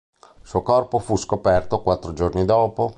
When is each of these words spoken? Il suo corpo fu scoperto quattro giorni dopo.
Il 0.41 0.47
suo 0.47 0.63
corpo 0.63 0.97
fu 0.97 1.15
scoperto 1.15 1.83
quattro 1.83 2.11
giorni 2.13 2.43
dopo. 2.43 2.89